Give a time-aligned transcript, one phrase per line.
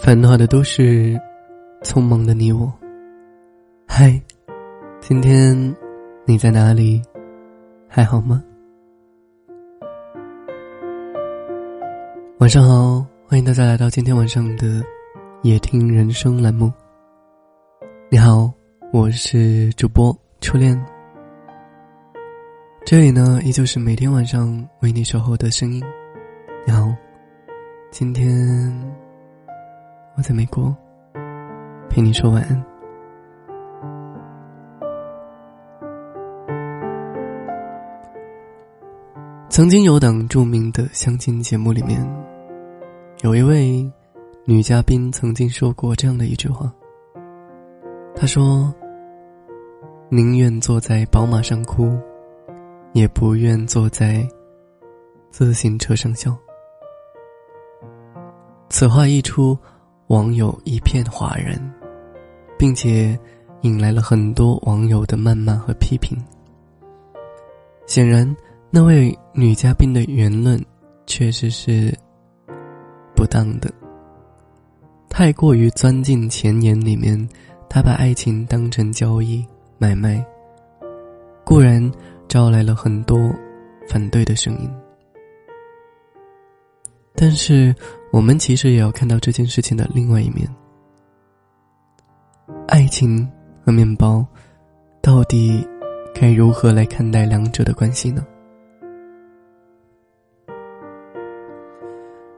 [0.00, 1.20] 烦恼的都是，
[1.82, 2.72] 匆忙的你我。
[3.86, 4.18] 嗨，
[5.00, 5.76] 今天
[6.24, 7.02] 你在哪里？
[7.88, 8.42] 还好吗？
[12.38, 14.82] 晚上好，欢迎大家来到今天晚上的
[15.42, 16.72] 夜听人生栏目。
[18.08, 18.50] 你好，
[18.92, 20.80] 我是主播初恋。
[22.86, 25.82] 这里呢，依旧是每天晚上为你守候的声音。
[26.64, 26.88] 你好，
[27.90, 29.07] 今天。
[30.18, 30.76] 我在美国，
[31.88, 32.64] 陪你说晚安。
[39.48, 42.04] 曾经有档著名的相亲节目里面，
[43.22, 43.88] 有一位
[44.44, 46.68] 女嘉宾曾经说过这样的一句话。
[48.16, 48.74] 她说
[50.10, 51.96] ：“宁愿坐在宝马上哭，
[52.92, 54.28] 也不愿坐在
[55.30, 56.36] 自行车上笑。”
[58.68, 59.56] 此话一出。
[60.08, 61.58] 网友一片哗然，
[62.58, 63.18] 并且
[63.60, 66.18] 引来了很多网友的谩骂和批评。
[67.86, 68.36] 显然，
[68.70, 70.58] 那位女嘉宾的言论
[71.06, 71.94] 确实是
[73.14, 73.70] 不当的。
[75.10, 77.28] 太过于钻进前沿里面，
[77.68, 79.44] 她把爱情当成交易
[79.76, 80.24] 买卖，
[81.44, 81.90] 固然
[82.28, 83.18] 招来了很多
[83.88, 84.70] 反对的声音。
[87.14, 87.74] 但是，
[88.10, 90.48] 我们其实也要看到这件事情的另外一面。
[92.66, 93.30] 爱情
[93.64, 94.26] 和面包，
[95.00, 95.66] 到底
[96.14, 98.26] 该如何来看待两者的关系呢？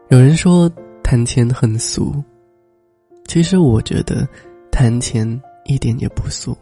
[0.08, 0.70] 有人说
[1.02, 2.14] 谈钱很俗，
[3.26, 4.28] 其实我觉得
[4.70, 6.56] 谈钱一点也不俗，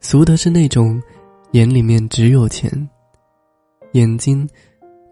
[0.00, 1.00] 俗的是那种
[1.52, 2.70] 眼里面只有钱，
[3.92, 4.48] 眼睛。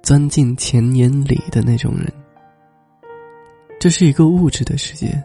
[0.02, 2.06] 钻进钱眼里的那种人，
[3.86, 5.16] 这是一个物质的世界。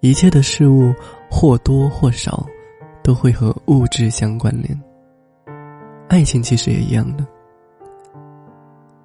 [0.00, 0.92] 一切的事物
[1.30, 2.44] 或多或少
[3.04, 4.82] 都会和物质相关联。
[6.08, 7.24] 爱情其实也一样的。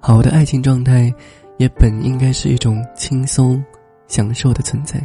[0.00, 1.14] 好的爱情状态
[1.56, 3.64] 也本应该是一种轻松、
[4.08, 5.00] 享受的存在，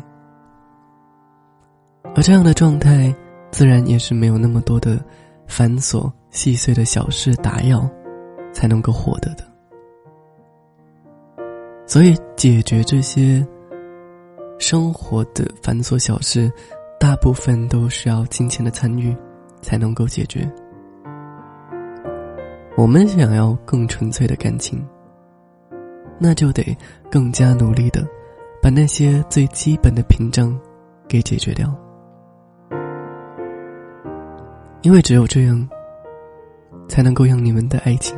[2.15, 3.13] 而这样的状态
[3.51, 4.99] 自然也是没有那么多的
[5.45, 7.87] 繁琐细碎的小事打扰。
[8.51, 9.45] 才能够获得的，
[11.91, 13.45] 所以解决这些
[14.57, 16.49] 生活的繁琐小事，
[16.97, 19.13] 大部分都需要金钱的参与
[19.61, 20.49] 才能够解决。
[22.77, 24.81] 我们想要更纯粹的感情，
[26.17, 26.63] 那就得
[27.11, 28.07] 更加努力的
[28.61, 30.57] 把那些最基本的屏障
[31.09, 31.69] 给解决掉，
[34.81, 35.69] 因为只有这样，
[36.87, 38.17] 才能够让你们的爱情。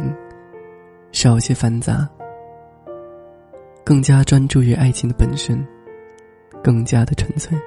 [1.12, 2.08] 少些繁杂，
[3.84, 5.66] 更加专注于爱情的本身，
[6.64, 7.58] 更加的纯粹。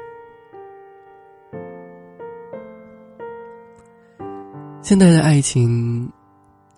[4.81, 6.11] 现在的爱情，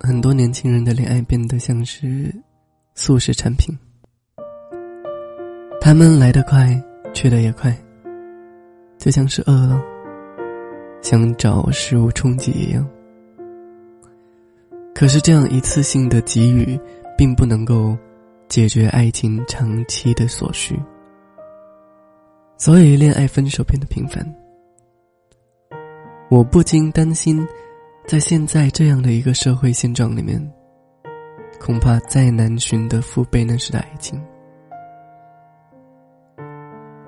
[0.01, 2.35] 很多年轻人的恋爱变得像是
[2.95, 3.79] 速食产品，
[5.81, 6.83] 他们来得快，
[7.13, 7.77] 去得也快，
[8.97, 9.81] 就像是饿了，
[11.03, 12.89] 想找食物充饥一样。
[14.95, 16.81] 可是，这样一次性的给予，
[17.17, 17.97] 并不能够
[18.49, 20.81] 解决爱情长期的所需，
[22.57, 24.27] 所以恋爱分手变得频繁。
[26.31, 27.47] 我不禁担心，
[28.07, 30.41] 在现在这样的一个社会现状里面，
[31.61, 34.19] 恐怕再难寻得父辈那时的爱情。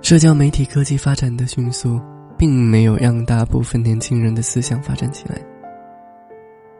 [0.03, 2.01] 社交媒体科技发展的迅速，
[2.37, 5.41] 并没有让大部分年轻人的思想发展起来。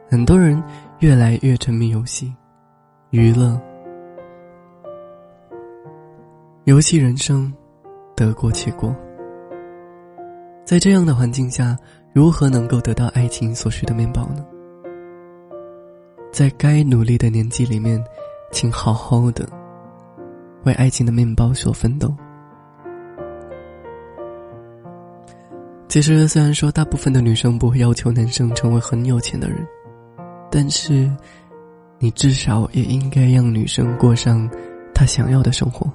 [0.09, 0.61] 很多人
[0.99, 2.33] 越来越沉迷游戏、
[3.11, 3.59] 娱乐、
[6.71, 7.51] 游戏人生，
[8.15, 8.95] 得过且过。
[10.63, 11.77] 在这样的环境下，
[12.13, 14.45] 如何能够得到爱情所需的面包呢？
[16.31, 18.01] 在该努力的年纪里面，
[18.53, 19.45] 请好好的
[20.63, 22.15] 为爱情的面包所奋斗。
[25.89, 29.57] 其实，虽然说大部分的女生不会要求男生成为很有钱的人。
[30.49, 31.11] 但是，
[31.99, 34.49] 你至少也应该让女生过上
[34.93, 35.91] 她想要的生活，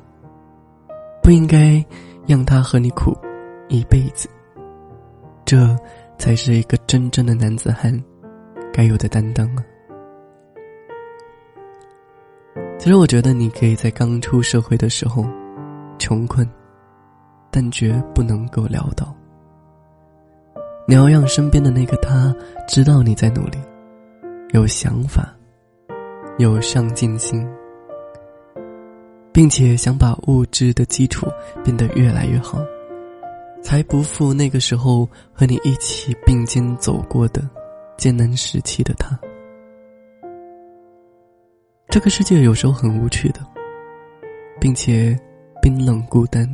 [1.27, 1.85] 不应该
[2.25, 3.13] 让他和你苦
[3.67, 4.29] 一辈子。
[5.45, 5.77] 这
[6.19, 7.93] 才是一个真正的男子汉
[8.73, 9.65] 该有的担当啊！
[12.79, 15.27] 其实，我觉得你可以在刚出社会的时候
[15.99, 16.49] 穷困，
[17.51, 19.13] 但绝不能够潦倒。
[20.87, 22.33] 你要让身边的那个他
[22.69, 23.59] 知道你在努力。
[24.53, 25.35] 有想法，
[26.39, 27.45] 有上进心，
[29.37, 31.27] 并且想把物质的基础
[31.63, 32.59] 变得越来越好，
[33.63, 37.47] 才不负那个时候和你一起并肩走过的
[37.99, 39.15] 艰难时期的他。
[41.91, 43.41] 这个世界有时候很无趣的，
[44.59, 45.15] 并且
[45.61, 46.49] 冰冷孤单。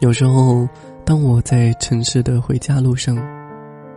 [0.00, 0.68] 有时候，
[1.06, 3.16] 当我在城市的回家路上，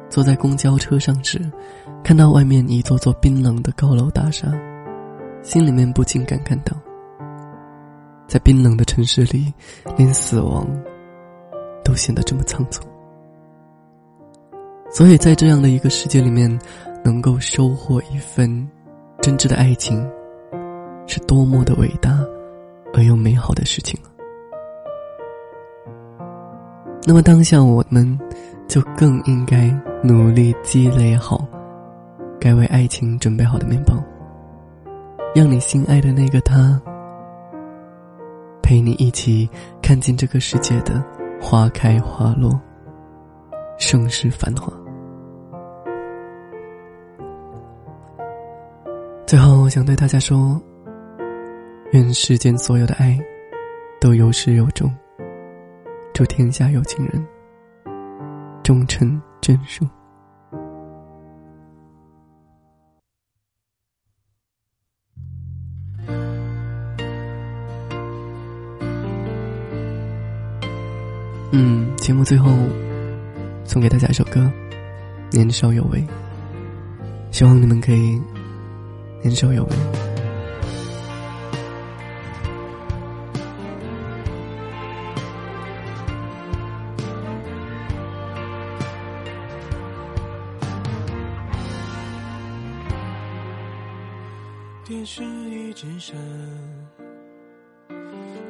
[0.09, 1.41] 坐在公交车上时，
[2.05, 4.49] 看到外面一座座冰冷的高楼大厦，
[5.41, 6.75] 心里面不禁感叹道：
[8.27, 9.53] 在冰冷的城市里，
[9.97, 10.67] 连死亡
[11.83, 12.83] 都显得这么仓促。
[14.91, 16.59] 所以在这样的一个世界里面，
[17.03, 18.69] 能够收获一份
[19.21, 20.07] 真挚的爱情，
[21.07, 22.19] 是多么的伟大
[22.93, 24.07] 而又美好的事情啊！
[27.07, 28.19] 那么当下我们，
[28.67, 31.47] 就更应该努力积累好，
[32.39, 33.95] 该为爱情准备好的面包，
[35.35, 36.81] 让你心爱的那个他，
[38.63, 39.49] 陪你一起
[39.81, 41.03] 看尽这个世界的
[41.39, 42.59] 花开花落，
[43.77, 44.73] 盛世繁华。
[49.25, 50.59] 最后，想对大家说：
[51.91, 53.17] 愿世间所有的爱，
[54.01, 54.91] 都有始有终。
[56.11, 57.25] 祝天下有情人
[58.63, 59.85] 终成眷属。
[71.51, 72.51] 嗯，节目最后
[73.65, 74.39] 送给大家一首歌
[75.35, 75.99] 《年少有为》，
[77.31, 78.21] 希望你们可以
[79.23, 79.69] 年少有为。
[94.85, 96.15] 电视一直闪，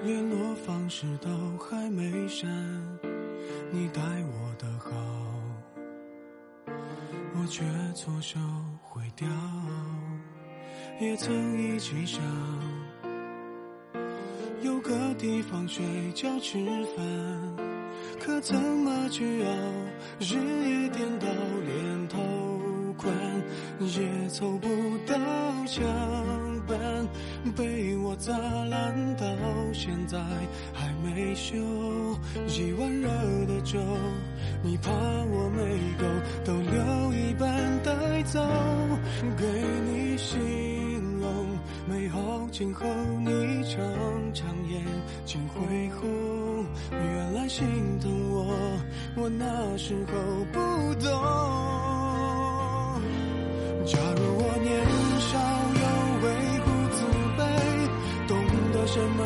[0.04, 2.50] 联络方式都还没删。
[3.72, 4.90] 你待我的好，
[7.36, 7.64] 我却
[7.94, 8.40] 错手
[8.82, 9.28] 毁掉。
[11.00, 12.22] 也曾一起想，
[14.62, 16.58] 有个地方睡觉吃
[16.96, 17.06] 饭，
[18.20, 19.50] 可怎么去熬？
[20.20, 21.28] 日夜颠倒，
[21.66, 22.18] 连头
[22.98, 23.14] 款
[23.80, 24.68] 也凑不
[25.06, 25.16] 到
[25.66, 25.86] 墙
[27.56, 29.26] 被我砸烂到
[29.74, 30.18] 现在
[30.74, 31.56] 还没修。
[32.48, 33.10] 一碗热
[33.48, 33.80] 的粥，
[34.62, 35.62] 你怕我没
[35.98, 36.06] 够，
[36.46, 37.48] 都留一半
[37.84, 38.40] 带走，
[39.38, 39.46] 给
[39.86, 40.40] 你形
[41.20, 41.30] 容
[41.88, 42.86] 美好今后，
[43.20, 43.82] 你常
[44.34, 44.84] 常眼
[45.26, 46.66] 睛会红。
[46.92, 47.66] 原来心
[48.00, 48.46] 疼我，
[49.16, 50.14] 我那时候
[50.52, 50.60] 不
[50.96, 51.10] 懂。
[53.86, 54.79] 假如我年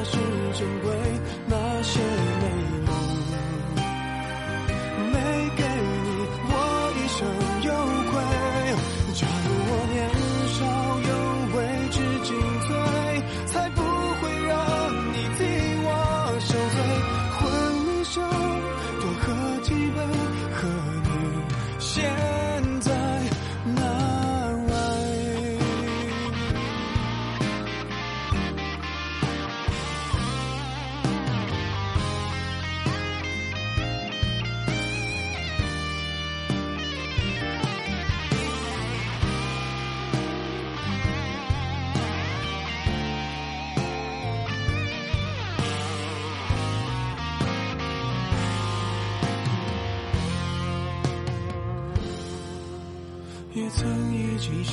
[0.04, 0.18] 是
[0.54, 0.92] 珍贵，
[1.48, 2.00] 那些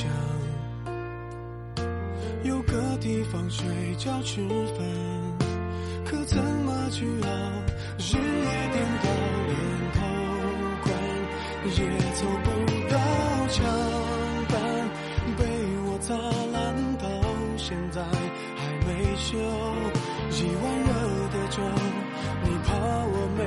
[0.00, 0.08] 想，
[2.42, 3.66] 有个地方睡
[3.98, 4.78] 觉吃饭，
[6.06, 7.28] 可怎么去熬？
[7.98, 9.06] 日夜颠倒，
[9.46, 9.54] 连
[9.92, 9.98] 头
[10.80, 10.88] 款
[11.66, 11.78] 也
[12.14, 12.48] 凑不
[12.88, 12.96] 到
[13.48, 13.62] 墙
[14.48, 14.56] 板，
[15.36, 15.38] 被
[15.84, 16.56] 我砸烂
[16.96, 17.04] 到
[17.58, 18.00] 现在
[18.56, 19.36] 还没修。
[20.30, 20.88] 一碗热
[21.28, 21.60] 的粥，
[22.42, 22.68] 你怕
[23.04, 23.40] 我没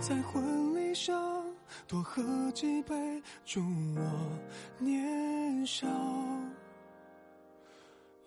[0.00, 1.44] 在婚礼上，
[1.88, 4.38] 多喝几杯，祝我
[4.78, 5.86] 年少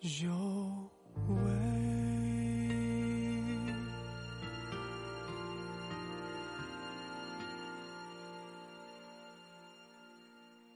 [0.00, 0.30] 有
[1.28, 1.71] 为。